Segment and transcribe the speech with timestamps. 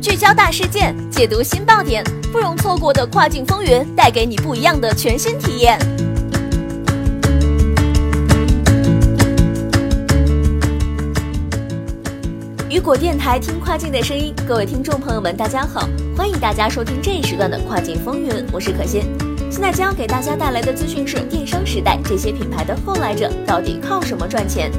[0.00, 5.78] 聚焦大事件，解读新爆点，不容错过的跨境风云，带给你不一样的全新体验。
[12.68, 19.31] 雨果电台听跨境的声音，各位听众朋友们，大家好，欢迎大家收听这一时段的跨境风云，我是可心。
[19.52, 24.72] 现在将要给大家带来的资讯是电商时代这些品牌的后来者到底靠什么赚钱？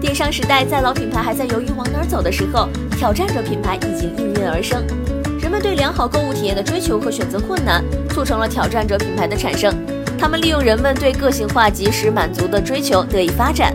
[0.00, 4.84] 电商时代在老品牌还在犹豫往哪儿走的时候，挑战者品牌已经应运而生。
[5.40, 9.74] 人们对良好购物体验的追求和选择困难，促成了挑战者品牌的产生。
[10.16, 13.74] 他们利用人们对个性化、及时满足的追求得以发展。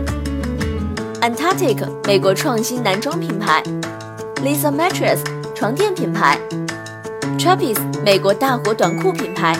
[1.20, 3.62] Antarctic 美国创新男装品牌
[4.36, 5.18] ，Lisa Mattress
[5.54, 6.38] 床垫品牌
[7.38, 9.54] ，Travis 美国大火短裤品牌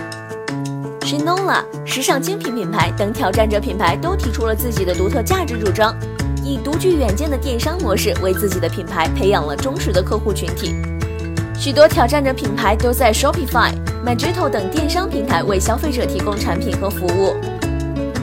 [1.00, 5.94] ，Shinola 时尚精品品牌等挑战者品牌都提出了自己的独特价值主张，
[6.44, 10.74] 以独具远见的电商模式为自己的品牌培养了忠实的客户群体。
[11.58, 13.72] 许多挑战者品牌都在 Shopify、
[14.04, 17.34] Magento 等电商平台为消费者提供产品和服务。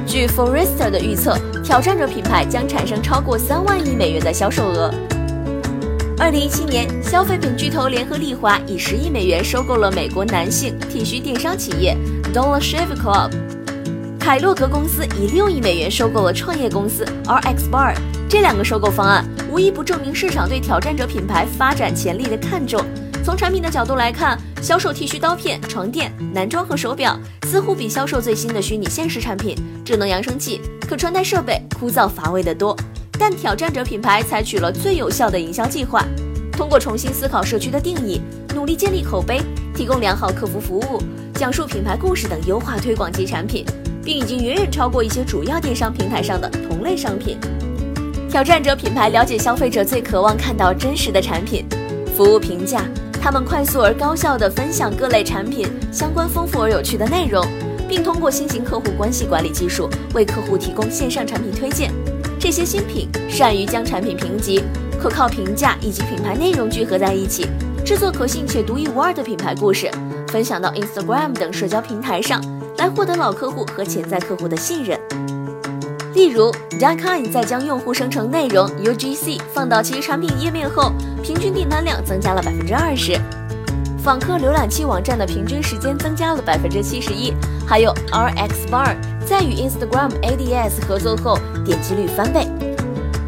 [0.08, 4.92] 据 Forrester 的预测，挑战者品牌将产生超过三万亿美元的销售额。
[6.20, 11.96] 二零一七年，消费品巨头联合利华以十亿美元收购了美国男性剃须电商企业
[12.34, 13.32] Dollar Shave Club。
[14.20, 17.96] 凯洛格公司以六亿美元收购了创业公司 RX Bar。
[18.28, 22.84] 这两个收购方案无一不证明市场对挑战者品牌发展潜力的看重。
[23.24, 32.76] 从产品的角度来看，销售剃须刀片、床垫、男装和手表，似乎比销售最新的虚拟现实产品、智能扬声器、可穿戴设备枯燥乏味得多。
[33.20, 36.06] 但挑战者品牌采取了最有效的营销计划，
[36.52, 38.22] 通过重新思考社区的定义，
[38.54, 39.42] 努力建立口碑，
[39.74, 41.02] 提供良好客服服务，
[41.34, 43.66] 讲述品牌故事等优化推广及产品，
[44.04, 47.38] 并已经远远超过一些主要电商平台上的同类商品。
[48.30, 51.66] 挑战者品牌了解消费者最渴望看到真实的产品、
[52.16, 52.86] 服务评价。
[53.20, 57.46] 他们快速而高效地分享各类产品相关丰富而有趣的内容，
[57.90, 61.92] 并通过新型客户关系管理技术为客户提供线上产品推荐。
[62.40, 64.64] 这些新品善于将产品评级、
[65.00, 67.48] 可靠评价以及品牌内容聚合在一起，
[67.84, 69.90] 制作可信且独一无二的品牌故事，
[70.28, 72.42] 分享到 Instagram 等社交平台上，
[72.78, 75.00] 来获得老客户和潜在客户的信任。
[76.14, 80.92] 例如 d a k i n 在将用户生成内容 UGC 放到其产品页面后，
[81.24, 83.20] 平均订单量增加了百分之二十；
[84.08, 87.34] 访客浏览器网站的平均时间增加了百分之七十一。
[87.68, 88.96] 还有 RX Bar
[89.26, 92.48] 在与 Instagram Ads 合作后，点击率翻倍。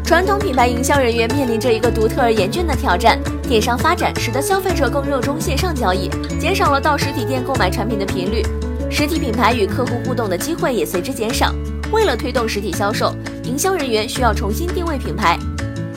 [0.02, 6.08] 传统品牌营销人员面临着一个独特而严峻的挑战：电商发展使得消费者更热衷线上交易，
[6.40, 8.42] 减少了到实体店购买产品的频率，
[8.90, 11.54] 实体品牌与客户互动的机会也随之减少。
[11.92, 13.14] 为了推动实体销售，
[13.44, 15.38] 营销人员需要重新定位品牌，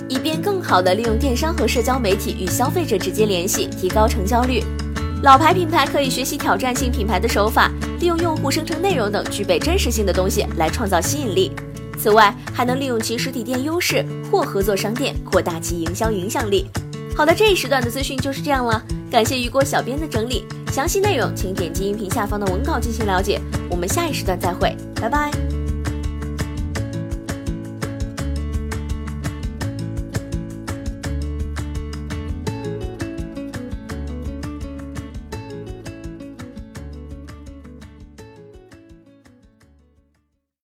[0.09, 4.64] 以便更好地利用电商和社交媒体与消费者直接联系，提高成交率。
[5.24, 11.52] 老牌品牌可以学习挑战性品牌的手法，利用用户生成内容等具备真实性的东西来创造吸引力。
[11.97, 16.66] 此外，还能利用其实体店优势或合作商店扩大其营销影响力。
[17.16, 23.40] 好的，这一时段的资讯就是这样了，感谢雨果小编的整理，详细内容请点击音频下方的文稿进行了解。
[23.69, 25.62] 我们下一时段再会，拜拜。